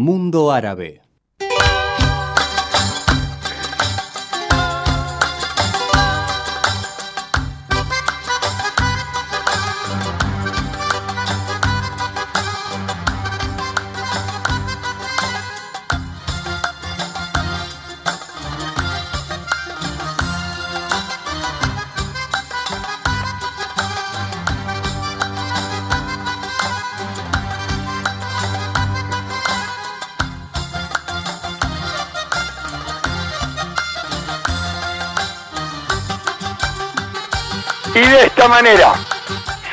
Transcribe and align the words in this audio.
Mundo 0.00 0.50
Árabe. 0.50 1.02
De 38.10 38.26
esta 38.26 38.48
manera, 38.48 38.94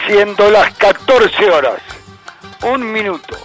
siendo 0.05 0.51
las 0.51 0.71
14 0.75 1.49
horas, 1.49 1.81
un 2.63 2.91
minuto, 2.91 3.35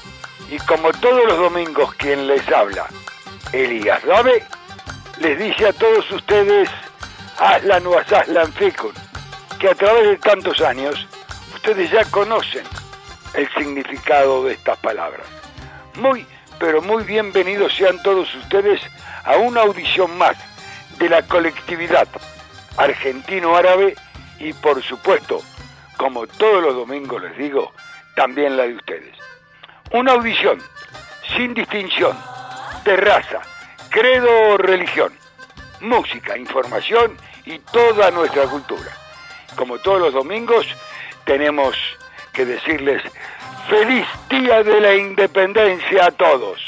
y 0.51 0.59
como 0.59 0.93
todos 0.93 1.25
los 1.25 1.39
domingos 1.39 1.95
quien 1.95 2.27
les 2.27 2.47
habla, 2.51 2.87
Elías 3.53 4.03
Rabe, 4.03 4.45
les 5.19 5.39
dice 5.39 5.69
a 5.69 5.73
todos 5.73 6.11
ustedes, 6.11 6.69
Aslan 7.39 7.87
o 7.87 7.97
Aslan 7.99 8.53
Fikun, 8.53 8.93
que 9.59 9.71
a 9.71 9.75
través 9.75 10.09
de 10.09 10.19
tantos 10.19 10.61
años, 10.61 11.07
ustedes 11.55 11.91
ya 11.91 12.05
conocen 12.11 12.65
el 13.33 13.49
significado 13.55 14.45
de 14.45 14.53
estas 14.53 14.77
palabras. 14.79 15.27
Muy, 15.95 16.27
pero 16.59 16.83
muy 16.83 17.03
bienvenidos 17.05 17.75
sean 17.75 18.03
todos 18.03 18.35
ustedes 18.35 18.83
a 19.25 19.37
una 19.37 19.63
audición 19.63 20.19
más 20.19 20.37
de 20.99 21.09
la 21.09 21.23
colectividad 21.23 22.09
argentino-árabe 22.77 23.95
y 24.43 24.53
por 24.55 24.83
supuesto, 24.83 25.41
como 25.97 26.27
todos 26.27 26.63
los 26.63 26.75
domingos 26.75 27.23
les 27.23 27.37
digo, 27.39 27.73
también 28.17 28.57
la 28.57 28.65
de 28.65 28.75
ustedes. 28.75 29.17
Una 29.93 30.13
audición 30.13 30.59
sin 31.37 31.55
distinción 31.55 32.17
de 32.85 32.97
raza, 32.97 33.41
credo 33.89 34.29
o 34.49 34.57
religión, 34.59 35.13
música, 35.81 36.37
información 36.37 37.17
y 37.45 37.61
toda 37.61 38.11
nuestra 38.11 38.47
cultura. 38.47 38.91
Como 39.57 39.79
todos 39.79 40.01
los 40.01 40.15
domingos, 40.15 40.67
tenemos 41.25 41.77
que 42.33 42.45
decirles 42.45 43.01
feliz 43.69 44.07
día 44.29 44.65
de 44.65 44.81
la 44.81 44.97
independencia 44.97 46.07
a 46.07 46.11
todos. 46.11 46.61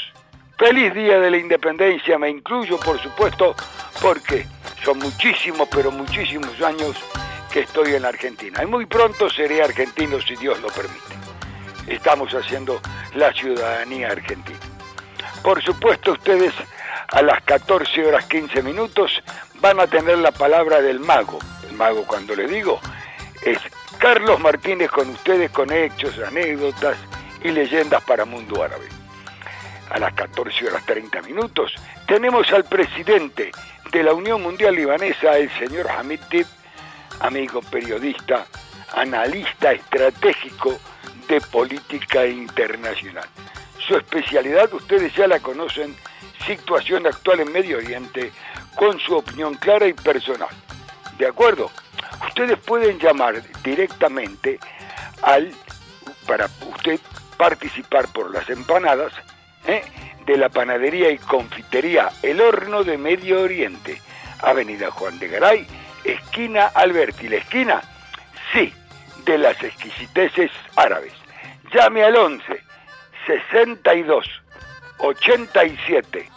Feliz 0.57 0.93
día 0.93 1.19
de 1.19 1.29
la 1.29 1.37
independencia, 1.37 2.17
me 2.17 2.29
incluyo 2.29 2.79
por 2.79 2.97
supuesto, 3.01 3.53
porque 4.01 4.47
son 4.81 4.99
muchísimos, 4.99 5.67
pero 5.69 5.91
muchísimos 5.91 6.61
años 6.61 6.95
estoy 7.61 7.95
en 7.95 8.03
la 8.03 8.09
Argentina. 8.09 8.63
Y 8.63 8.65
muy 8.65 8.85
pronto 8.85 9.29
seré 9.29 9.63
argentino 9.63 10.19
si 10.21 10.35
Dios 10.35 10.59
lo 10.61 10.67
permite. 10.67 11.15
Estamos 11.87 12.33
haciendo 12.33 12.81
la 13.13 13.31
ciudadanía 13.33 14.09
argentina. 14.09 14.59
Por 15.43 15.63
supuesto, 15.63 16.13
ustedes 16.13 16.53
a 17.07 17.21
las 17.21 17.43
14 17.43 18.05
horas 18.05 18.25
15 18.25 18.63
minutos 18.63 19.23
van 19.55 19.79
a 19.79 19.87
tener 19.87 20.17
la 20.17 20.31
palabra 20.31 20.81
del 20.81 20.99
mago. 20.99 21.39
El 21.69 21.75
mago, 21.75 22.05
cuando 22.05 22.35
le 22.35 22.47
digo, 22.47 22.79
es 23.43 23.59
Carlos 23.99 24.39
Martínez 24.39 24.89
con 24.89 25.09
ustedes 25.09 25.51
con 25.51 25.71
hechos, 25.71 26.17
anécdotas 26.19 26.97
y 27.43 27.51
leyendas 27.51 28.03
para 28.03 28.25
Mundo 28.25 28.63
Árabe. 28.63 28.87
A 29.89 29.99
las 29.99 30.13
14 30.13 30.67
horas 30.67 30.85
30 30.85 31.21
minutos 31.21 31.73
tenemos 32.07 32.51
al 32.51 32.65
presidente 32.65 33.51
de 33.91 34.03
la 34.03 34.13
Unión 34.13 34.41
Mundial 34.41 34.75
Libanesa, 34.75 35.37
el 35.37 35.49
señor 35.59 35.89
Hamid 35.89 36.19
Tib, 36.29 36.47
amigo 37.19 37.61
periodista, 37.61 38.45
analista 38.93 39.71
estratégico 39.71 40.77
de 41.27 41.41
política 41.41 42.25
internacional. 42.25 43.27
Su 43.79 43.95
especialidad, 43.95 44.73
ustedes 44.73 45.13
ya 45.15 45.27
la 45.27 45.39
conocen, 45.39 45.95
situación 46.45 47.07
actual 47.07 47.41
en 47.41 47.51
Medio 47.51 47.77
Oriente, 47.77 48.31
con 48.75 48.99
su 48.99 49.15
opinión 49.15 49.55
clara 49.55 49.87
y 49.87 49.93
personal. 49.93 50.49
¿De 51.17 51.27
acuerdo? 51.27 51.71
Ustedes 52.27 52.57
pueden 52.59 52.99
llamar 52.99 53.41
directamente 53.63 54.59
al, 55.21 55.51
para 56.27 56.49
usted 56.75 56.99
participar 57.37 58.11
por 58.11 58.31
las 58.31 58.49
empanadas, 58.49 59.13
¿eh? 59.67 59.83
de 60.25 60.37
la 60.37 60.49
panadería 60.49 61.11
y 61.11 61.17
confitería 61.17 62.09
El 62.23 62.41
Horno 62.41 62.83
de 62.83 62.97
Medio 62.97 63.41
Oriente, 63.41 64.01
Avenida 64.41 64.91
Juan 64.91 65.19
de 65.19 65.27
Garay, 65.27 65.67
esquina 66.05 66.67
Alberti. 66.67 67.27
¿La 67.27 67.37
esquina? 67.37 67.81
Sí, 68.53 68.73
de 69.25 69.37
las 69.37 69.61
exquisiteces 69.63 70.51
árabes. 70.75 71.13
Llame 71.73 72.03
al 72.03 72.15
11 72.15 72.63
62 73.27 74.25
87 74.99 76.29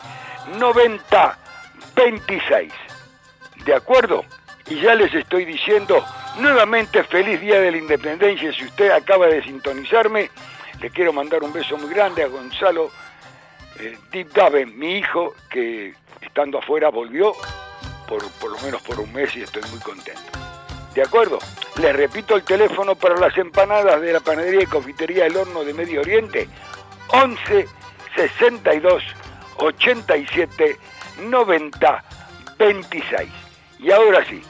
90 0.58 1.38
26. 1.94 2.72
¿De 3.64 3.74
acuerdo? 3.74 4.24
Y 4.66 4.80
ya 4.80 4.94
les 4.94 5.12
estoy 5.14 5.44
diciendo 5.44 6.04
nuevamente 6.38 7.02
feliz 7.04 7.40
Día 7.40 7.60
de 7.60 7.70
la 7.70 7.76
Independencia. 7.76 8.52
Si 8.52 8.64
usted 8.64 8.90
acaba 8.90 9.26
de 9.26 9.42
sintonizarme, 9.42 10.30
le 10.80 10.90
quiero 10.90 11.12
mandar 11.12 11.42
un 11.42 11.52
beso 11.52 11.76
muy 11.76 11.90
grande 11.90 12.22
a 12.22 12.28
Gonzalo 12.28 12.90
eh, 13.78 13.96
Deep 14.10 14.32
Daven, 14.32 14.78
mi 14.78 14.98
hijo, 14.98 15.34
que 15.50 15.94
estando 16.20 16.58
afuera 16.58 16.88
volvió 16.88 17.32
por, 18.08 18.28
por 18.32 18.50
lo 18.50 18.58
menos 18.60 18.82
por 18.82 18.98
un 18.98 19.12
mes 19.12 19.34
y 19.36 19.42
estoy 19.42 19.62
muy 19.70 19.80
contento. 19.80 20.22
¿De 20.94 21.02
acuerdo? 21.02 21.38
Les 21.80 21.94
repito 21.94 22.34
el 22.34 22.42
teléfono 22.42 22.96
para 22.96 23.16
las 23.16 23.36
empanadas 23.36 24.00
de 24.00 24.12
la 24.12 24.20
panadería 24.20 24.62
y 24.62 24.66
confitería 24.66 25.26
El 25.26 25.36
Horno 25.36 25.62
de 25.62 25.74
Medio 25.74 26.00
Oriente, 26.00 26.48
11 27.08 27.68
62 28.16 29.02
87 29.58 30.78
90 31.20 32.04
26. 32.58 33.30
Y 33.78 33.92
ahora 33.92 34.24
sí, 34.24 34.42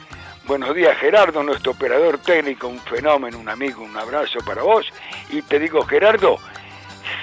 buenos 0.45 0.73
días 0.73 0.97
Gerardo, 0.97 1.43
nuestro 1.43 1.73
operador 1.73 2.17
técnico, 2.17 2.67
un 2.67 2.79
fenómeno, 2.79 3.37
un 3.37 3.49
amigo, 3.49 3.83
un 3.83 3.95
abrazo 3.95 4.39
para 4.45 4.63
vos. 4.63 4.91
Y 5.29 5.43
te 5.43 5.59
digo 5.59 5.85
Gerardo, 5.85 6.39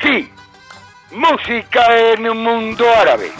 sí, 0.02 0.30
música 1.10 1.98
en 2.12 2.28
un 2.28 2.44
mundo 2.44 2.88
árabe. 2.94 3.32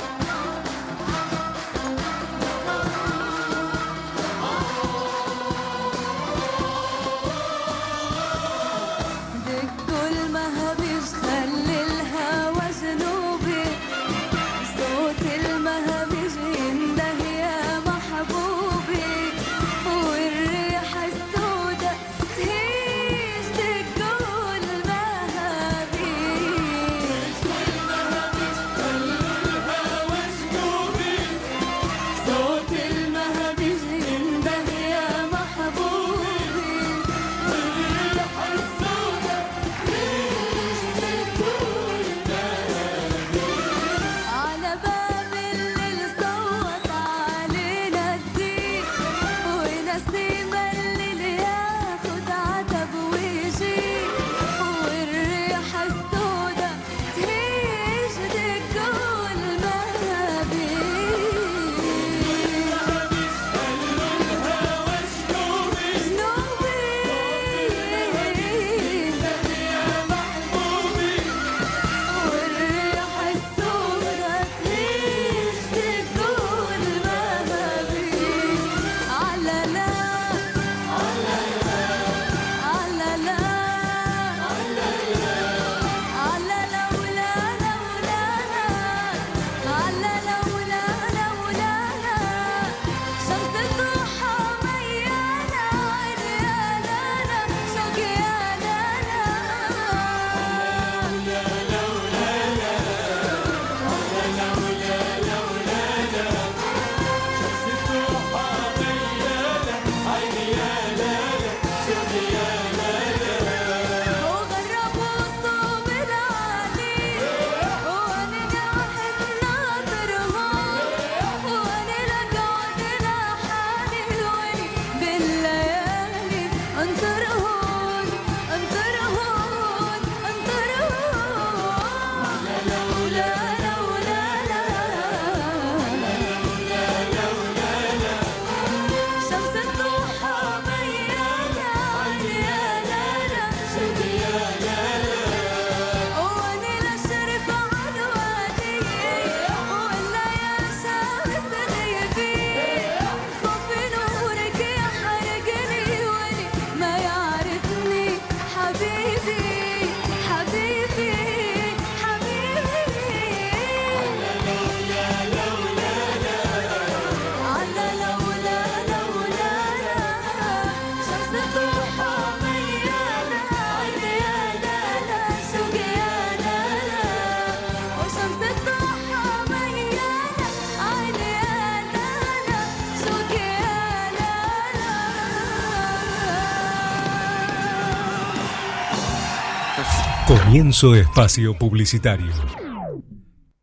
Comienzo 190.57 190.95
espacio 190.95 191.53
publicitario. 191.53 192.33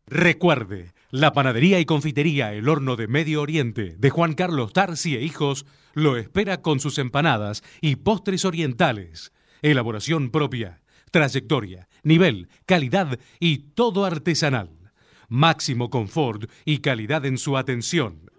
Recuerde, 0.06 0.92
la 1.10 1.32
panadería 1.32 1.80
y 1.80 1.86
confitería 1.86 2.52
El 2.52 2.68
Horno 2.68 2.94
de 2.94 3.08
Medio 3.08 3.42
Oriente 3.42 3.96
de 3.98 4.10
Juan 4.10 4.34
Carlos 4.34 4.72
Tarsi 4.72 5.16
e 5.16 5.22
Hijos 5.22 5.66
lo 5.94 6.16
espera 6.16 6.62
con 6.62 6.78
sus 6.78 6.98
empanadas 6.98 7.64
y 7.80 7.96
postres 7.96 8.44
orientales. 8.44 9.32
Elaboración 9.60 10.30
propia, 10.30 10.82
trayectoria, 11.10 11.88
nivel, 12.04 12.48
calidad 12.64 13.18
y 13.40 13.58
todo 13.74 14.04
artesanal. 14.04 14.70
Máximo 15.28 15.90
confort 15.90 16.48
y 16.64 16.78
calidad 16.78 17.26
en 17.26 17.38
su 17.38 17.56
atención. 17.56 18.30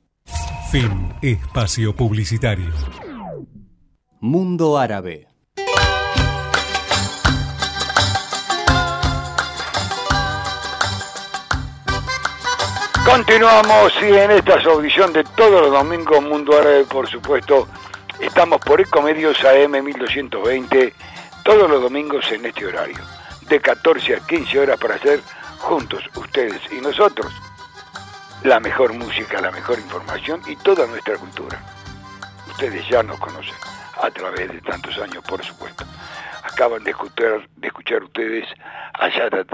Fin 0.71 1.13
Espacio 1.21 1.93
Publicitario. 1.93 2.71
Mundo 4.21 4.77
Árabe. 4.77 5.27
Continuamos 13.05 13.93
y 14.01 14.17
en 14.17 14.31
esta 14.31 14.59
audición 14.63 15.13
de 15.13 15.23
todos 15.23 15.61
los 15.61 15.71
domingos 15.71 16.23
Mundo 16.23 16.57
Árabe, 16.57 16.85
por 16.85 17.07
supuesto, 17.07 17.67
estamos 18.19 18.59
por 18.61 18.81
Ecomedios 18.81 19.37
AM 19.45 19.83
1220 19.83 20.91
todos 21.43 21.69
los 21.69 21.83
domingos 21.83 22.29
en 22.31 22.47
este 22.47 22.65
horario, 22.65 22.97
de 23.47 23.61
14 23.61 24.15
a 24.15 24.19
15 24.25 24.59
horas 24.59 24.79
para 24.79 24.95
hacer 24.95 25.21
juntos 25.59 26.03
ustedes 26.15 26.59
y 26.71 26.81
nosotros 26.81 27.31
la 28.43 28.59
mejor 28.59 28.93
música, 28.93 29.39
la 29.39 29.51
mejor 29.51 29.77
información 29.77 30.41
y 30.47 30.55
toda 30.55 30.87
nuestra 30.87 31.15
cultura. 31.17 31.63
Ustedes 32.47 32.87
ya 32.89 33.03
nos 33.03 33.19
conocen 33.19 33.53
a 34.01 34.09
través 34.09 34.51
de 34.51 34.61
tantos 34.61 34.97
años, 34.97 35.23
por 35.23 35.45
supuesto. 35.45 35.85
Acaban 36.43 36.83
de 36.83 36.89
escuchar, 36.89 37.47
de 37.55 37.67
escuchar 37.67 38.03
ustedes 38.03 38.47
a 38.93 39.09
Shahad 39.09 39.45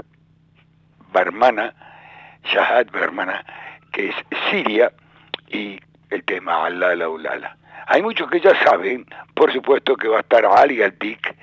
Barmana, 1.12 1.91
Shahad 2.44 2.86
Barmana, 2.92 3.44
que 3.92 4.08
es 4.08 4.14
Siria, 4.50 4.92
y 5.48 5.78
el 6.10 6.24
tema 6.24 6.66
Alala 6.66 7.08
Ulala. 7.08 7.56
Hay 7.86 8.02
muchos 8.02 8.30
que 8.30 8.40
ya 8.40 8.54
saben, 8.64 9.06
por 9.34 9.52
supuesto, 9.52 9.96
que 9.96 10.08
va 10.08 10.18
a 10.18 10.20
estar 10.20 10.44
Ali 10.46 10.82
Alpic 10.82 11.34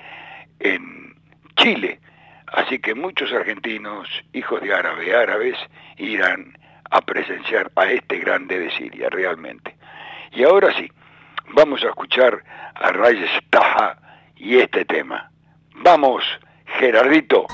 en 0.58 1.14
Chile, 1.56 2.00
así 2.46 2.78
que 2.78 2.94
muchos 2.94 3.32
argentinos, 3.32 4.08
hijos 4.32 4.60
de 4.60 4.74
árabe, 4.74 5.14
árabes, 5.14 5.56
irán 5.96 6.56
a 6.90 7.00
presenciar 7.02 7.70
a 7.76 7.86
este 7.86 8.18
grande 8.18 8.58
de 8.58 8.70
Siria, 8.72 9.08
realmente. 9.10 9.76
Y 10.32 10.44
ahora 10.44 10.72
sí, 10.74 10.90
vamos 11.54 11.82
a 11.84 11.88
escuchar 11.88 12.42
a 12.74 12.90
Reyes 12.90 13.30
Taja 13.50 13.98
y 14.36 14.58
este 14.58 14.84
tema. 14.84 15.30
Vamos, 15.74 16.24
Gerardito. 16.78 17.46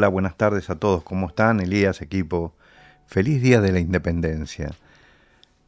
Hola, 0.00 0.08
buenas 0.08 0.38
tardes 0.38 0.70
a 0.70 0.76
todos. 0.76 1.02
¿Cómo 1.02 1.28
están? 1.28 1.60
Elías, 1.60 2.00
equipo. 2.00 2.54
Feliz 3.04 3.42
Día 3.42 3.60
de 3.60 3.70
la 3.70 3.80
Independencia. 3.80 4.70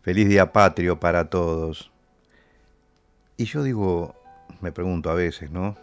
Feliz 0.01 0.27
Día 0.27 0.55
Patrio 0.55 0.99
para 0.99 1.29
todos. 1.29 1.92
Y 3.37 3.45
yo 3.45 3.62
digo, 3.62 4.14
me 4.62 4.73
pregunto 4.73 5.11
a 5.11 5.14
veces, 5.14 5.51
¿no? 5.51 5.77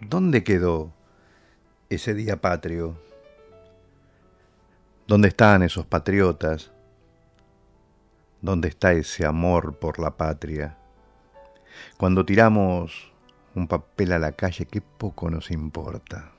¿Dónde 0.00 0.44
quedó 0.44 0.92
ese 1.90 2.14
Día 2.14 2.36
Patrio? 2.36 2.96
¿Dónde 5.08 5.26
están 5.26 5.64
esos 5.64 5.84
patriotas? 5.84 6.70
¿Dónde 8.40 8.68
está 8.68 8.92
ese 8.92 9.26
amor 9.26 9.74
por 9.74 9.98
la 9.98 10.16
patria? 10.16 10.78
Cuando 11.96 12.24
tiramos 12.24 13.10
un 13.56 13.66
papel 13.66 14.12
a 14.12 14.20
la 14.20 14.30
calle, 14.30 14.66
qué 14.66 14.80
poco 14.80 15.30
nos 15.30 15.50
importa. 15.50 16.37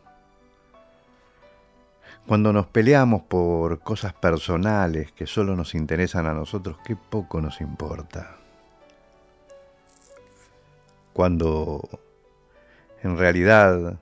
Cuando 2.30 2.54
nos 2.54 2.68
peleamos 2.68 3.24
por 3.24 3.80
cosas 3.80 4.13
personales 4.13 5.12
que 5.13 5.26
solo 5.26 5.56
nos 5.56 5.74
interesan 5.74 6.28
a 6.28 6.34
nosotros, 6.36 6.78
qué 6.86 6.96
poco 6.96 7.42
nos 7.42 7.60
importa. 7.60 8.38
Cuando 11.12 11.89
en 13.02 13.18
realidad 13.18 14.00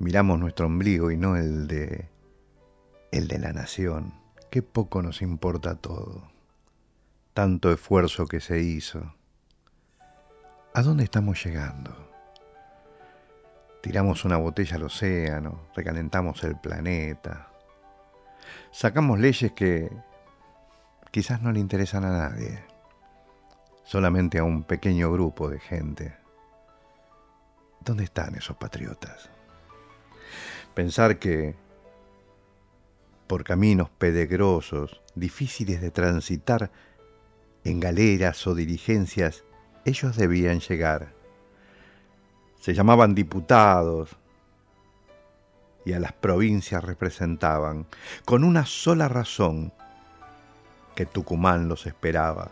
miramos 0.00 0.40
nuestro 0.40 0.66
ombligo 0.66 1.12
y 1.12 1.16
no 1.16 1.36
el 1.36 1.68
de 1.68 2.08
el 3.12 3.28
de 3.28 3.38
la 3.38 3.52
nación, 3.52 4.12
qué 4.50 4.60
poco 4.60 5.00
nos 5.00 5.22
importa 5.22 5.76
todo. 5.76 6.32
Tanto 7.32 7.70
esfuerzo 7.70 8.26
que 8.26 8.40
se 8.40 8.58
hizo. 8.58 9.14
¿A 10.74 10.82
dónde 10.82 11.04
estamos 11.04 11.44
llegando? 11.44 12.10
Tiramos 13.82 14.24
una 14.24 14.36
botella 14.36 14.74
al 14.74 14.82
océano, 14.82 15.60
recalentamos 15.76 16.42
el 16.42 16.56
planeta, 16.56 17.47
sacamos 18.70 19.18
leyes 19.18 19.52
que 19.52 19.90
quizás 21.10 21.42
no 21.42 21.52
le 21.52 21.60
interesan 21.60 22.04
a 22.04 22.10
nadie, 22.10 22.62
solamente 23.84 24.38
a 24.38 24.44
un 24.44 24.62
pequeño 24.62 25.10
grupo 25.12 25.48
de 25.48 25.60
gente. 25.60 26.16
¿Dónde 27.80 28.04
están 28.04 28.34
esos 28.34 28.56
patriotas? 28.56 29.30
Pensar 30.74 31.18
que 31.18 31.54
por 33.26 33.44
caminos 33.44 33.90
pedregosos, 33.90 35.02
difíciles 35.14 35.80
de 35.80 35.90
transitar, 35.90 36.70
en 37.64 37.78
galeras 37.78 38.46
o 38.46 38.54
diligencias, 38.54 39.44
ellos 39.84 40.16
debían 40.16 40.60
llegar. 40.60 41.12
Se 42.58 42.74
llamaban 42.74 43.14
diputados 43.14 44.16
y 45.88 45.94
a 45.94 46.00
las 46.00 46.12
provincias 46.12 46.84
representaban, 46.84 47.86
con 48.26 48.44
una 48.44 48.66
sola 48.66 49.08
razón, 49.08 49.72
que 50.94 51.06
Tucumán 51.06 51.66
los 51.66 51.86
esperaba. 51.86 52.50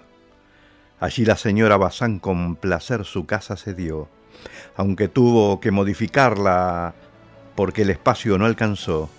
Allí 1.01 1.27
la 1.27 1.37
señora 1.37 1.77
Bazán 1.77 2.18
con 2.18 2.57
placer 2.57 3.05
su 3.05 3.27
casa 3.27 3.57
cedió, 3.57 4.09
aunque 4.75 5.09
tuvo 5.09 5.61
que 5.61 5.70
modificarla 5.70 6.94
porque 7.55 7.83
el 7.83 7.90
espacio 7.90 8.38
no 8.38 8.46
alcanzó. 8.46 9.11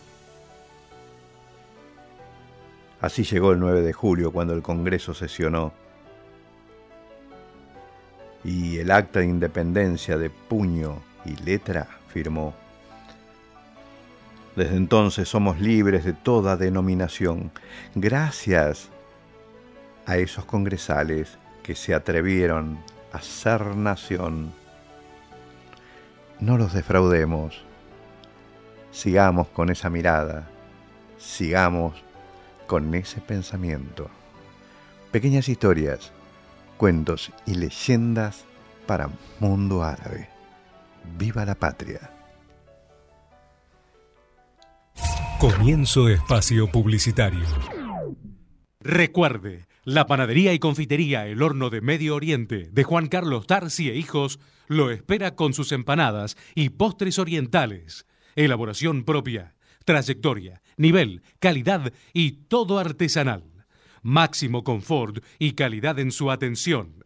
Así 3.00 3.24
llegó 3.24 3.52
el 3.52 3.60
9 3.60 3.84
de 3.84 3.94
julio 3.94 4.32
cuando 4.32 4.56
el 4.56 4.64
Congreso 4.64 5.14
sesionó 5.14 5.74
y 8.44 8.80
el 8.80 8.90
acta 8.90 9.20
de 9.20 9.28
independencia 9.28 10.18
de 10.18 10.32
puño 10.32 11.04
y 11.24 11.36
letra 11.44 11.88
firmó. 12.08 12.67
Desde 14.58 14.76
entonces 14.76 15.30
somos 15.30 15.60
libres 15.60 16.04
de 16.04 16.14
toda 16.14 16.58
denominación, 16.58 17.52
gracias 17.94 18.90
a 20.08 20.18
esos 20.18 20.46
congresales 20.46 21.38
que 21.62 21.76
se 21.76 21.94
atrevieron 21.94 22.80
a 23.14 23.22
ser 23.22 23.76
nación. 23.76 24.52
No 26.40 26.58
los 26.58 26.74
defraudemos, 26.74 27.62
sigamos 28.90 29.48
con 29.50 29.70
esa 29.70 29.92
mirada, 29.92 30.48
sigamos 31.20 31.94
con 32.66 32.96
ese 32.96 33.22
pensamiento. 33.22 34.10
Pequeñas 35.12 35.50
historias, 35.50 36.12
cuentos 36.78 37.32
y 37.46 37.54
leyendas 37.54 38.44
para 38.88 39.08
mundo 39.40 39.84
árabe. 39.84 40.30
¡Viva 41.16 41.46
la 41.46 41.54
patria! 41.54 42.17
Comienzo 45.40 46.10
espacio 46.10 46.66
publicitario. 46.66 47.46
Recuerde, 48.80 49.68
la 49.84 50.08
panadería 50.08 50.52
y 50.54 50.58
confitería 50.58 51.28
El 51.28 51.44
Horno 51.44 51.70
de 51.70 51.80
Medio 51.80 52.16
Oriente 52.16 52.70
de 52.72 52.84
Juan 52.84 53.08
Carlos 53.08 53.46
Tarsi 53.46 53.88
e 53.88 53.96
Hijos 53.96 54.40
lo 54.68 54.90
espera 54.90 55.36
con 55.36 55.54
sus 55.54 55.72
empanadas 55.74 56.38
y 56.56 56.70
postres 56.70 57.20
orientales. 57.20 58.08
Elaboración 58.36 59.04
propia, 59.04 59.54
trayectoria, 59.86 60.64
nivel, 60.76 61.22
calidad 61.38 61.94
y 62.14 62.32
todo 62.48 62.80
artesanal. 62.80 63.44
Máximo 64.02 64.64
confort 64.64 65.24
y 65.38 65.52
calidad 65.52 66.00
en 66.00 66.12
su 66.12 66.32
atención. 66.32 67.06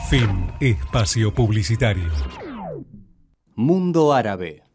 Fin 0.09 0.51
Espacio 0.59 1.33
Publicitario. 1.33 2.11
Mundo 3.55 4.13
Árabe. 4.13 4.66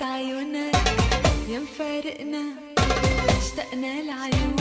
عيونك 0.00 0.74
يا 1.48 1.58
مفارقنا 1.58 2.42
اشتقنا 3.38 4.02
لعيونك. 4.02 4.59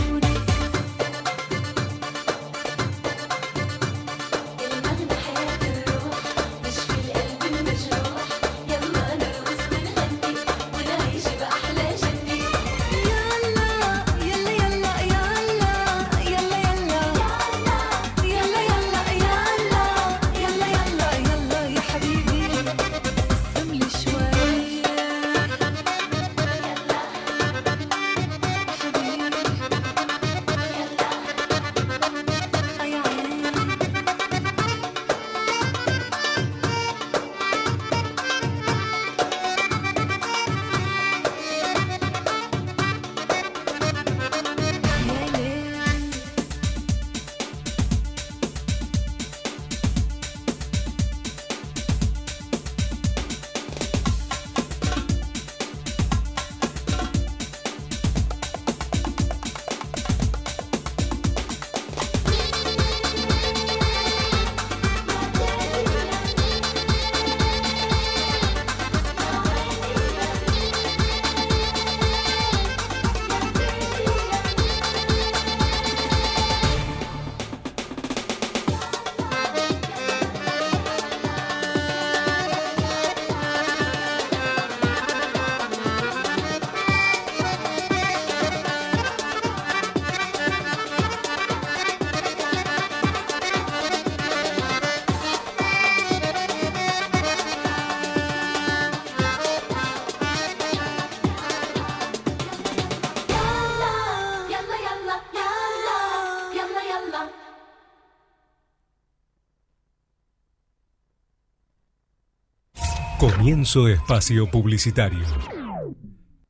Comienzo 113.19 113.89
espacio 113.89 114.49
publicitario. 114.49 115.25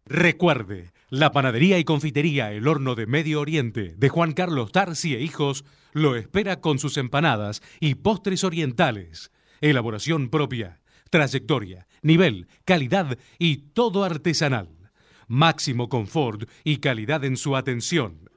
Recuerde, 0.05 0.91
la 1.10 1.32
panadería 1.32 1.79
y 1.79 1.84
confitería 1.84 2.51
El 2.51 2.67
Horno 2.67 2.93
de 2.93 3.08
Medio 3.08 3.41
Oriente 3.41 3.95
de 3.97 4.10
Juan 4.10 4.34
Carlos 4.34 4.71
Tarsi 4.71 5.15
e 5.15 5.21
Hijos 5.21 5.65
lo 5.93 6.15
espera 6.15 6.62
con 6.62 6.77
sus 6.77 6.97
empanadas 6.97 7.63
y 7.79 7.95
postres 7.95 8.43
orientales. 8.43 9.32
Elaboración 9.62 10.29
propia, 10.29 10.79
trayectoria, 11.10 11.88
nivel, 12.03 12.47
calidad 12.65 13.17
y 13.39 13.71
todo 13.73 14.03
artesanal. 14.03 14.91
Máximo 15.27 15.89
confort 15.89 16.47
y 16.63 16.77
calidad 16.77 17.25
en 17.25 17.38
su 17.38 17.55
atención. 17.55 18.29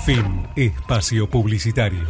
Fin 0.04 0.48
espacio 0.56 1.28
publicitario. 1.28 2.06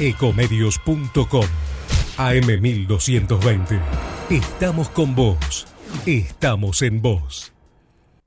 Ecomedios.com 0.00 1.46
AM1220. 2.18 3.80
Estamos 4.30 4.88
con 4.88 5.14
vos. 5.14 5.66
Estamos 6.06 6.82
en 6.82 7.00
vos. 7.00 7.52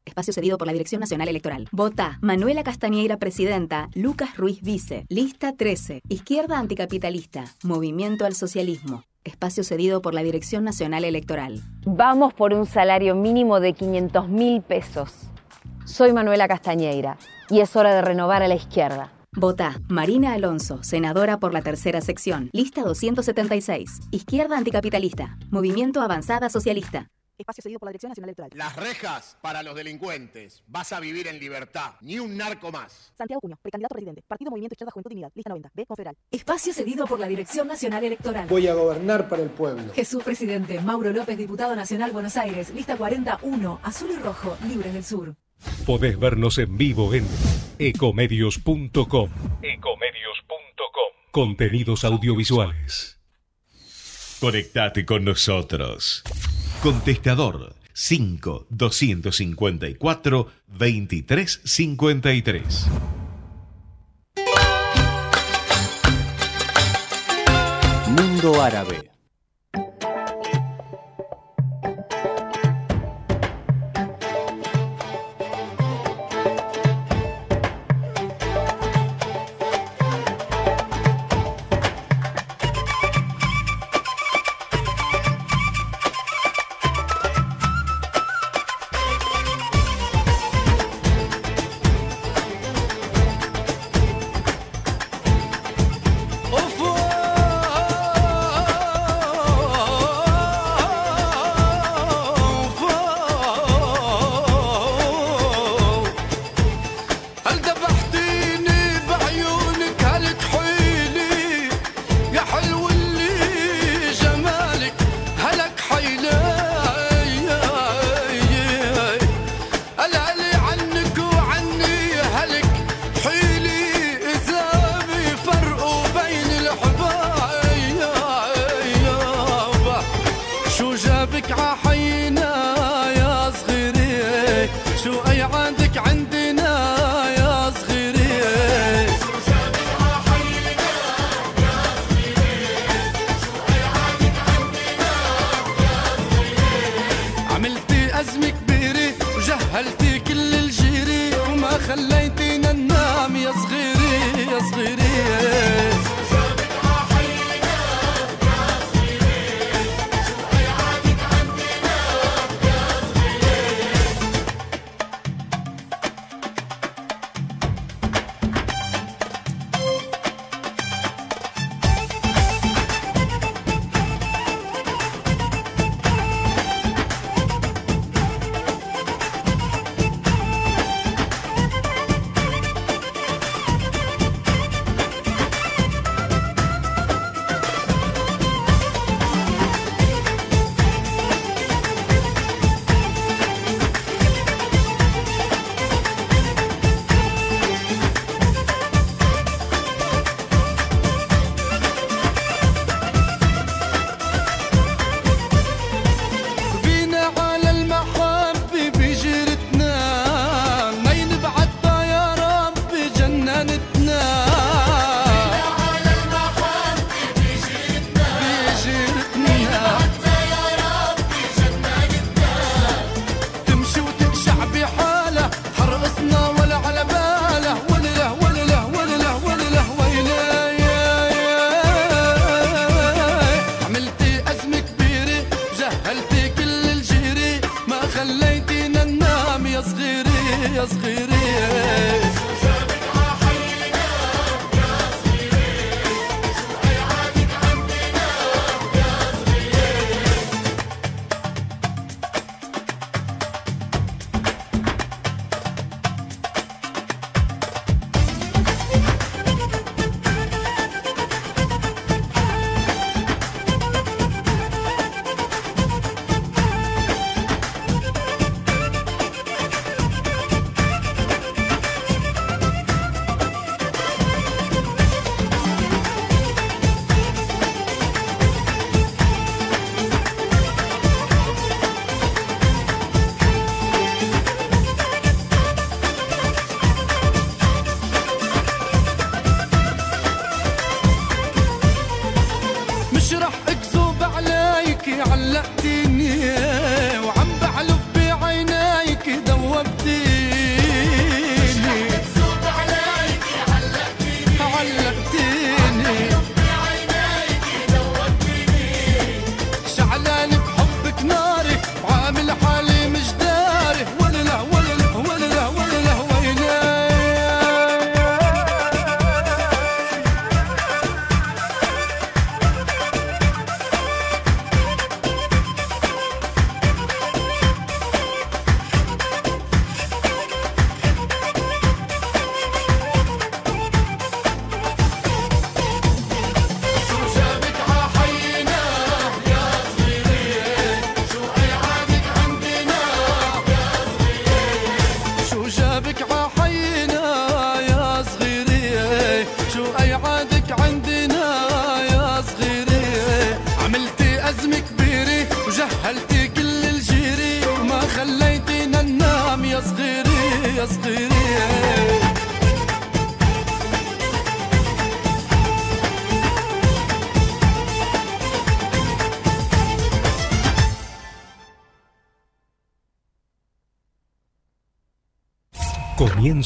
Espacio 0.05 0.33
cedido 0.33 0.57
por 0.57 0.65
la 0.65 0.73
Dirección 0.73 1.01
Nacional 1.01 1.27
Electoral. 1.27 1.67
Vota 1.71 2.17
Manuela 2.21 2.63
Castañeira, 2.63 3.17
presidenta. 3.17 3.89
Lucas 3.93 4.37
Ruiz, 4.37 4.61
vice. 4.61 5.05
Lista 5.09 5.55
13. 5.55 6.01
Izquierda 6.09 6.57
anticapitalista. 6.57 7.45
Movimiento 7.63 8.25
al 8.25 8.33
socialismo. 8.33 9.03
Espacio 9.29 9.63
cedido 9.63 10.01
por 10.01 10.13
la 10.13 10.23
Dirección 10.23 10.63
Nacional 10.63 11.05
Electoral. 11.05 11.61
Vamos 11.85 12.33
por 12.33 12.53
un 12.53 12.65
salario 12.65 13.15
mínimo 13.15 13.59
de 13.59 13.73
500 13.73 14.27
mil 14.27 14.61
pesos. 14.61 15.13
Soy 15.85 16.11
Manuela 16.13 16.47
Castañeira 16.47 17.17
y 17.49 17.61
es 17.61 17.75
hora 17.75 17.95
de 17.95 18.01
renovar 18.01 18.43
a 18.43 18.47
la 18.47 18.55
izquierda. 18.55 19.11
Vota 19.35 19.79
Marina 19.87 20.33
Alonso, 20.33 20.83
senadora 20.83 21.39
por 21.39 21.53
la 21.53 21.61
tercera 21.61 22.01
sección. 22.01 22.49
Lista 22.51 22.81
276. 22.81 23.99
Izquierda 24.11 24.57
anticapitalista. 24.57 25.37
Movimiento 25.51 26.01
Avanzada 26.01 26.49
Socialista. 26.49 27.07
Espacio 27.39 27.61
cedido 27.61 27.79
por 27.79 27.87
la 27.87 27.91
Dirección 27.91 28.09
Nacional 28.09 28.29
Electoral. 28.29 28.51
Las 28.53 28.75
rejas 28.75 29.37
para 29.41 29.63
los 29.63 29.73
delincuentes. 29.73 30.61
Vas 30.67 30.91
a 30.91 30.99
vivir 30.99 31.27
en 31.27 31.39
libertad. 31.39 31.93
Ni 32.01 32.19
un 32.19 32.35
narco 32.35 32.69
más. 32.69 33.13
Santiago 33.17 33.39
Cuño, 33.39 33.57
precandidato 33.61 33.93
presidente. 33.93 34.23
Partido 34.27 34.51
Movimiento 34.51 34.73
Izquierda 34.73 34.91
Juventud 34.91 35.09
Dignidad. 35.09 35.31
Lista 35.33 35.49
90. 35.49 35.71
B. 35.73 35.85
Confederal. 35.85 36.17
Espacio 36.31 36.73
cedido 36.73 37.07
por 37.07 37.19
la 37.19 37.27
Dirección 37.27 37.67
Nacional 37.67 38.03
Electoral. 38.03 38.47
Voy 38.49 38.67
a 38.67 38.73
gobernar 38.73 39.29
para 39.29 39.41
el 39.41 39.49
pueblo. 39.49 39.93
Jesús 39.93 40.21
Presidente. 40.23 40.81
Mauro 40.81 41.11
López, 41.11 41.37
Diputado 41.37 41.75
Nacional 41.75 42.11
Buenos 42.11 42.35
Aires. 42.35 42.71
Lista 42.71 42.97
41. 42.97 43.79
Azul 43.83 44.11
y 44.11 44.17
rojo. 44.17 44.57
Libres 44.67 44.93
del 44.93 45.05
Sur. 45.05 45.35
Podés 45.85 46.19
vernos 46.19 46.57
en 46.57 46.77
vivo 46.77 47.13
en 47.13 47.25
ecomedios.com. 47.79 49.29
Ecomedios.com. 49.61 51.13
Contenidos 51.31 52.03
audiovisuales. 52.03 53.19
Conectate 54.39 55.05
con 55.05 55.25
nosotros. 55.25 56.23
Contestador 56.81 57.75
5 57.93 58.67
254 58.69 60.47
2353. 60.67 62.87
Mundo 68.07 68.61
Árabe. 68.61 69.11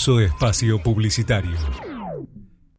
Espacio 0.06 0.84
publicitario. 0.84 1.56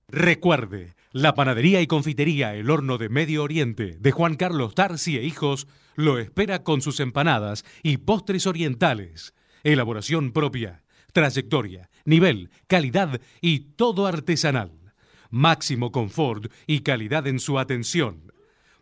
Recuerde, 0.08 0.94
la 1.10 1.34
panadería 1.34 1.80
y 1.80 1.86
confitería 1.86 2.54
El 2.54 2.68
Horno 2.68 2.98
de 2.98 3.08
Medio 3.08 3.42
Oriente 3.44 3.96
de 3.98 4.12
Juan 4.12 4.34
Carlos 4.34 4.74
Tarsi 4.74 5.16
e 5.16 5.24
Hijos 5.24 5.66
lo 5.96 6.18
espera 6.18 6.62
con 6.62 6.82
sus 6.82 7.00
empanadas 7.00 7.64
y 7.82 7.96
postres 7.96 8.46
orientales. 8.46 9.32
Elaboración 9.62 10.32
propia, 10.32 10.84
trayectoria, 11.14 11.88
nivel, 12.04 12.50
calidad 12.66 13.18
y 13.40 13.60
todo 13.60 14.06
artesanal. 14.06 14.92
Máximo 15.30 15.92
confort 15.92 16.52
y 16.66 16.80
calidad 16.80 17.26
en 17.26 17.40
su 17.40 17.58
atención. 17.58 18.34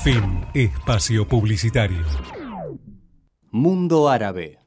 Fin 0.03 0.45
espacio 0.53 1.27
publicitario. 1.27 2.05
Mundo 3.51 4.07
Árabe. 4.09 4.59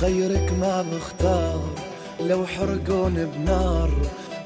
غيرك 0.00 0.52
ما 0.52 0.82
بختار 0.82 1.60
لو 2.20 2.46
حرقون 2.46 3.14
بنار 3.26 3.90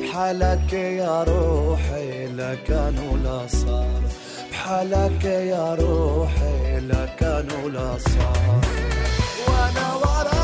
بحالك 0.01 0.73
يا 0.73 1.23
روحي 1.25 2.27
لا 2.27 2.55
كان 2.55 2.99
ولا 2.99 3.47
صار 3.47 4.03
بحالك 4.70 5.26
يا 5.26 5.76
روحي 5.76 6.80
لا 6.80 7.06
كان 7.06 7.48
ولا 7.66 7.98
صار. 7.98 8.62
وأنا 9.48 9.96
وراك 9.96 10.39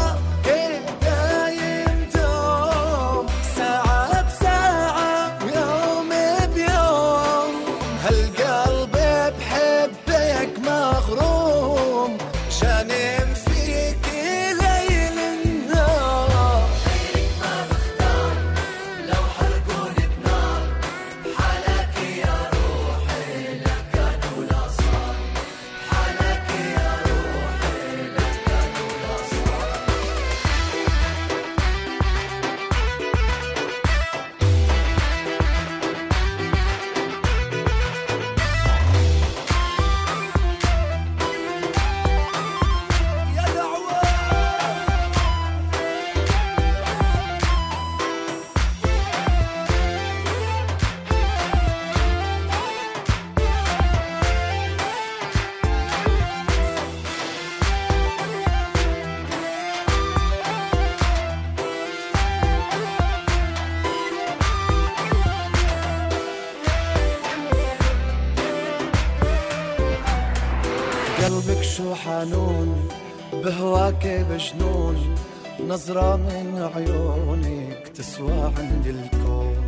نظرة 75.76 76.16
من 76.16 76.70
عيونك 76.76 77.88
تسوى 77.88 78.52
عند 78.58 78.88
الكون. 78.88 79.68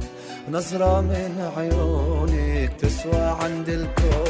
نظرة 0.51 1.01
من 1.01 1.51
عيونك 1.57 2.71
تسوى 2.79 3.21
عند 3.41 3.69
الكون. 3.69 4.26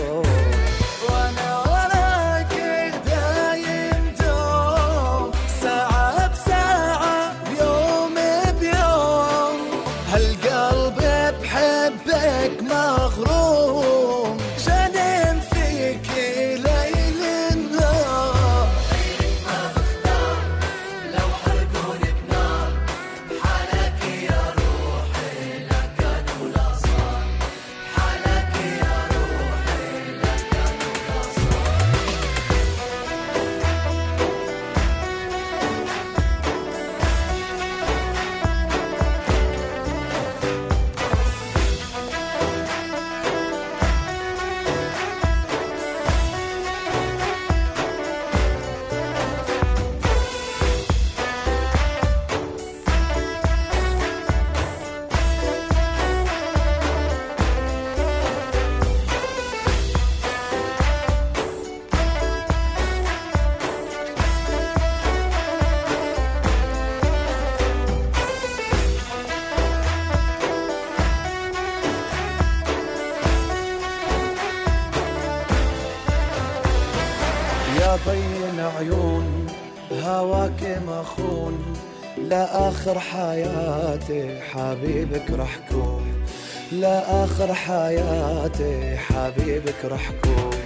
لآخر 82.87 82.99
حياتي 82.99 84.41
حبيبك 84.41 85.31
رح 85.31 85.59
كون. 85.71 86.23
لآخر 86.71 87.53
حياتي 87.53 88.97
حبيبك 88.97 89.85
رح 89.85 90.11
كون. 90.23 90.56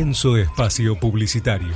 Comienzo 0.00 0.38
espacio 0.38 0.98
publicitario. 0.98 1.74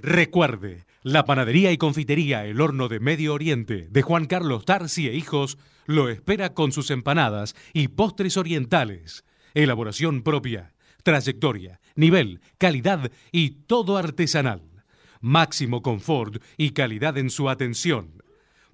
Recuerde, 0.00 0.86
la 1.04 1.24
panadería 1.24 1.70
y 1.70 1.78
confitería 1.78 2.44
El 2.44 2.60
Horno 2.60 2.88
de 2.88 2.98
Medio 2.98 3.32
Oriente 3.32 3.86
de 3.88 4.02
Juan 4.02 4.26
Carlos 4.26 4.64
Tarsi 4.64 5.06
e 5.06 5.14
Hijos 5.14 5.56
lo 5.86 6.08
espera 6.08 6.52
con 6.52 6.72
sus 6.72 6.90
empanadas 6.90 7.54
y 7.72 7.86
postres 7.86 8.36
orientales. 8.36 9.24
Elaboración 9.54 10.22
propia, 10.22 10.74
trayectoria, 11.04 11.78
nivel, 11.94 12.40
calidad 12.58 13.12
y 13.30 13.50
todo 13.50 13.96
artesanal. 13.96 14.82
Máximo 15.20 15.82
confort 15.82 16.42
y 16.56 16.70
calidad 16.70 17.18
en 17.18 17.30
su 17.30 17.48
atención. 17.48 18.24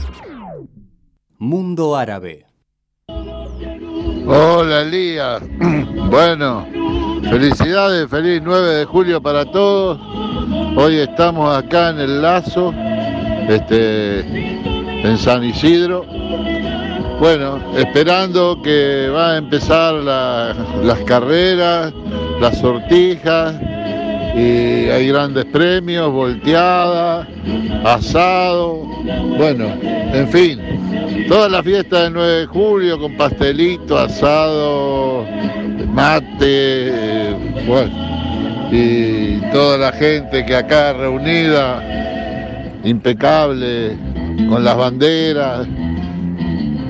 Mundo 1.39 1.95
Árabe. 1.95 2.45
Hola 4.25 4.81
Elías. 4.81 5.41
Bueno, 6.07 6.65
felicidades, 7.29 8.09
feliz 8.09 8.41
9 8.41 8.67
de 8.75 8.85
julio 8.85 9.21
para 9.21 9.43
todos. 9.43 9.99
Hoy 10.77 10.95
estamos 10.99 11.53
acá 11.57 11.89
en 11.89 11.99
el 11.99 12.21
Lazo, 12.21 12.73
este, 13.49 14.21
en 15.05 15.17
San 15.17 15.43
Isidro. 15.43 16.05
Bueno, 17.19 17.59
esperando 17.77 18.61
que 18.61 19.09
va 19.09 19.31
a 19.33 19.37
empezar 19.37 19.95
la- 19.95 20.55
las 20.81 20.99
carreras, 20.99 21.93
las 22.39 22.57
sortijas, 22.59 23.53
y 24.37 24.89
hay 24.89 25.07
grandes 25.07 25.45
premios, 25.45 26.11
volteada, 26.11 27.27
asado, 27.83 28.83
bueno, 29.35 29.65
en 29.81 30.27
fin, 30.29 30.59
toda 31.27 31.49
la 31.49 31.63
fiesta 31.63 32.03
del 32.03 32.13
9 32.13 32.33
de 32.33 32.45
julio 32.45 32.99
con 32.99 33.17
pastelito, 33.17 33.97
asado, 33.97 35.25
mate, 35.91 36.29
eh, 36.41 37.35
bueno, 37.65 37.91
y 38.71 39.39
toda 39.51 39.77
la 39.79 39.91
gente 39.93 40.45
que 40.45 40.55
acá 40.55 40.93
reunida, 40.93 41.81
impecable, 42.83 43.97
con 44.49 44.63
las 44.63 44.77
banderas 44.77 45.67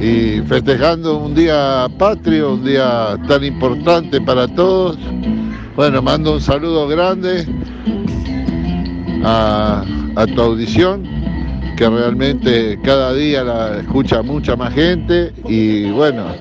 y 0.02 0.42
festejando 0.42 1.18
un 1.18 1.34
día 1.34 1.88
patrio, 1.98 2.56
un 2.56 2.66
día 2.66 3.18
tan 3.26 3.44
importante 3.46 4.20
para 4.20 4.50
todos. 4.50 4.98
Bueno, 5.78 6.02
mando 6.02 6.34
un 6.34 6.42
saludo 6.42 6.88
grande 6.88 7.46
a, 9.24 9.86
a 10.16 10.26
tu 10.26 10.42
audición, 10.42 11.04
que 11.78 11.88
realmente 11.88 12.80
cada 12.84 13.14
día 13.14 13.44
la 13.44 13.82
escucha 13.82 14.24
mucha 14.24 14.56
más 14.56 14.74
gente 14.74 15.32
y 15.48 15.92
bueno, 15.92 16.34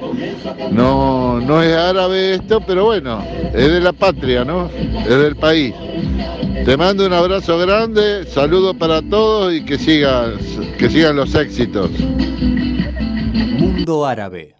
no, 0.73 1.39
no 1.39 1.63
es 1.63 1.77
árabe 1.77 2.37
esto, 2.37 2.63
pero 2.67 2.87
bueno, 2.87 3.23
es 3.53 3.73
de 3.73 3.81
la 3.83 3.93
patria, 3.93 4.43
¿no? 4.43 4.71
Es 4.71 5.19
del 5.19 5.37
país. 5.37 5.75
Te 6.65 6.75
mando 6.79 7.05
un 7.05 7.13
abrazo 7.13 7.59
grande, 7.59 8.25
saludo 8.25 8.73
para 8.73 9.03
todos 9.03 9.53
y 9.53 9.63
que 9.67 9.77
sigas, 9.77 10.31
que 10.79 10.89
sigan 10.89 11.15
los 11.15 11.35
éxitos. 11.35 11.91
Mundo 13.59 14.07
Árabe. 14.07 14.56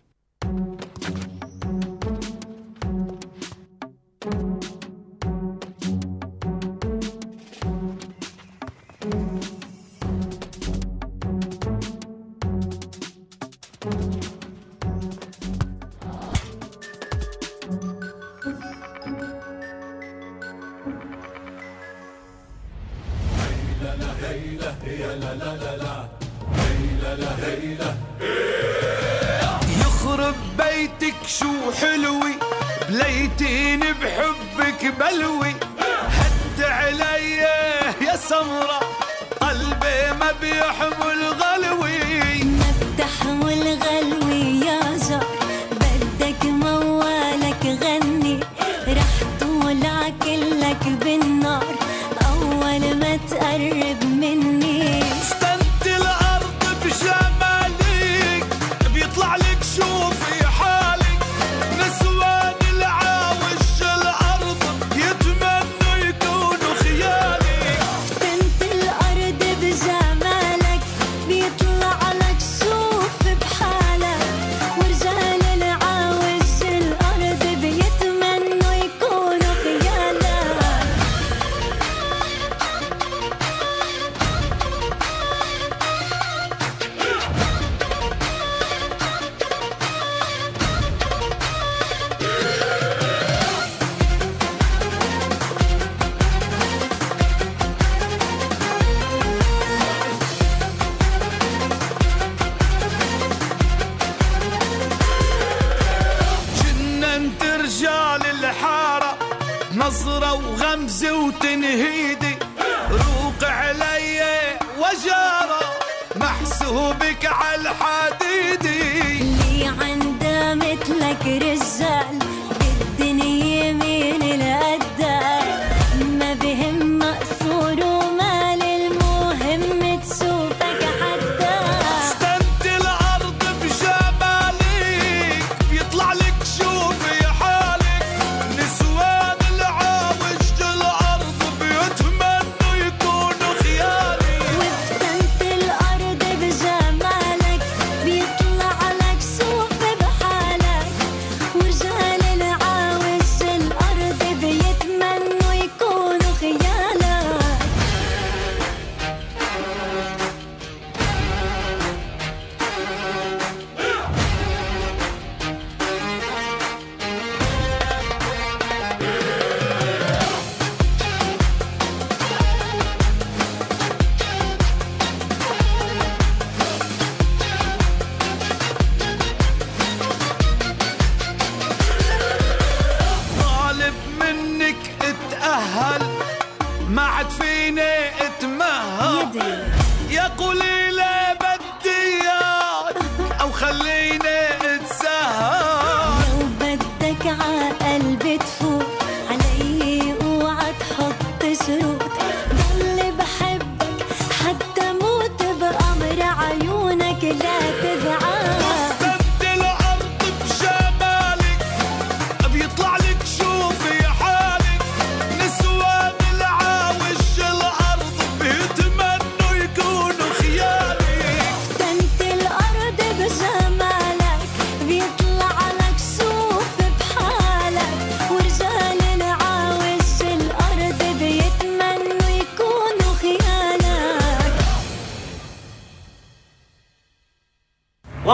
لك 117.17 117.27
عالحديدي 117.27 119.21
اللي 119.21 119.67
عنده 119.67 120.55
مثلك 120.55 121.27
رزاق 121.43 121.86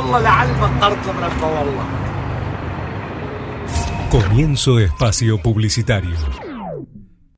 والله 0.02 0.20
لعلمك 0.20 0.82
طرت 0.82 1.08
من 1.10 1.24
والله 1.44 2.08
Comienzo 4.10 4.80
espacio 4.80 5.38
publicitario. 5.38 6.16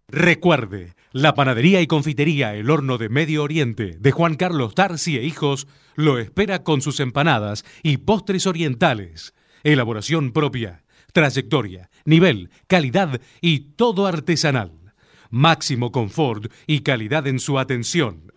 Recuerde, 0.08 0.94
la 1.12 1.34
panadería 1.34 1.82
y 1.82 1.88
confitería 1.88 2.54
El 2.54 2.70
Horno 2.70 3.00
de 3.00 3.10
Medio 3.10 3.42
Oriente 3.42 3.98
de 4.00 4.12
Juan 4.12 4.36
Carlos 4.36 4.76
Tarsi 4.76 5.18
e 5.18 5.24
Hijos 5.24 5.68
lo 5.96 6.20
espera 6.20 6.64
con 6.64 6.82
sus 6.82 7.00
empanadas 7.00 7.66
y 7.82 7.98
postres 7.98 8.46
orientales. 8.46 9.34
Elaboración 9.64 10.32
propia, 10.32 10.84
trayectoria, 11.12 11.90
nivel, 12.06 12.52
calidad 12.68 13.20
y 13.42 13.72
todo 13.76 14.06
artesanal. 14.06 14.94
Máximo 15.32 15.92
confort 15.92 16.52
y 16.68 16.82
calidad 16.82 17.26
en 17.26 17.40
su 17.40 17.58
atención. 17.58 18.32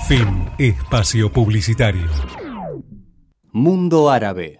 Fin 0.07 0.51
espacio 0.59 1.31
publicitario. 1.31 2.07
Mundo 3.51 4.07
Árabe. 4.07 4.59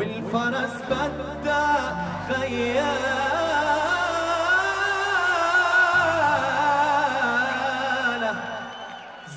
والفرس 0.00 0.76
بدى 0.90 1.66
خياله. 2.28 3.20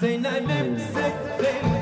زينب 0.02 0.76
بسكت 0.76 1.73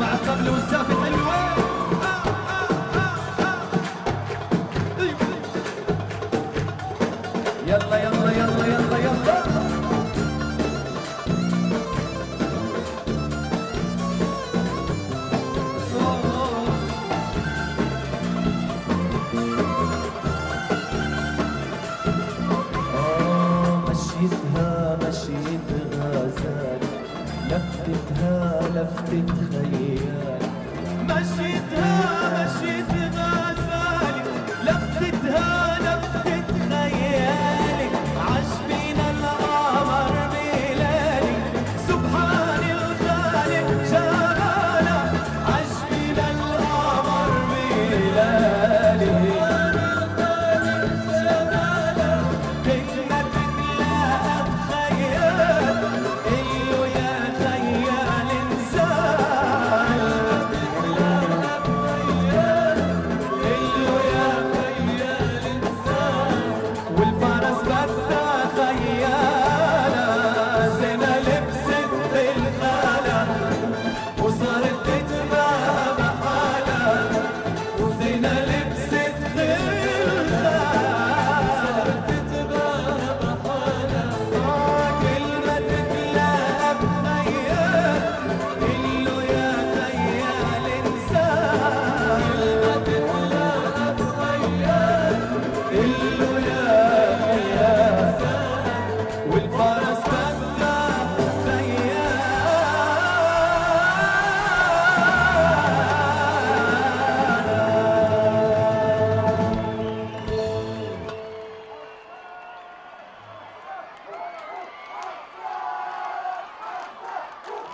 مع 0.00 0.14
الطبل 0.14 0.50
والزفة 0.50 0.95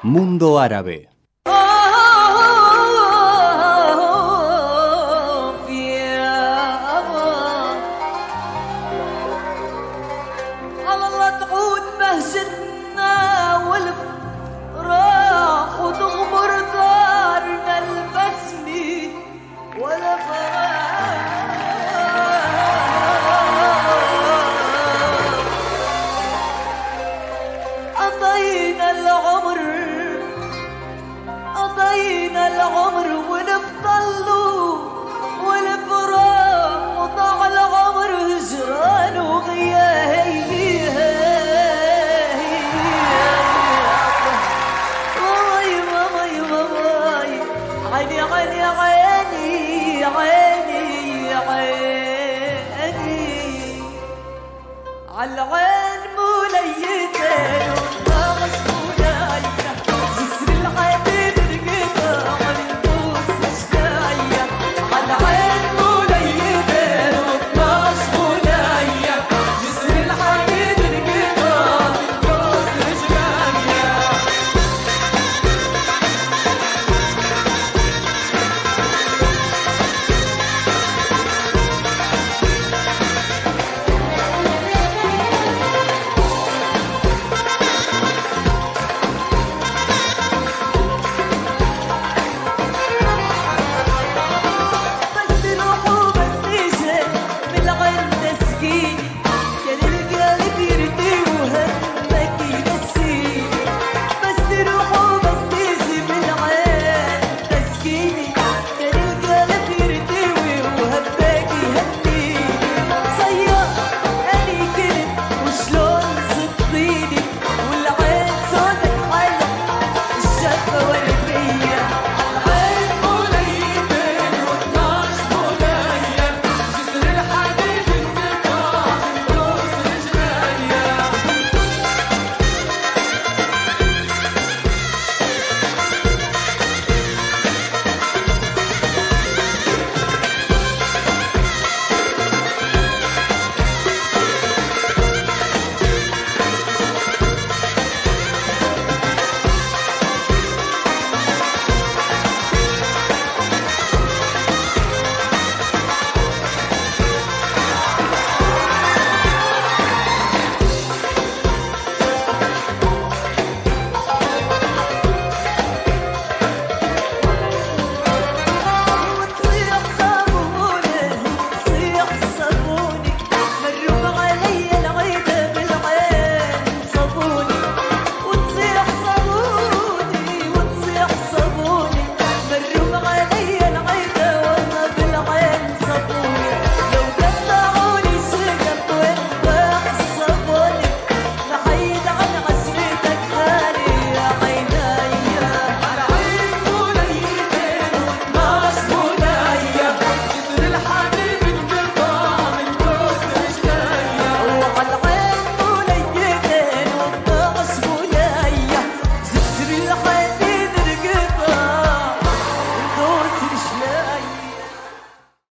Mundo 0.04 0.58
Árabe. 0.58 1.11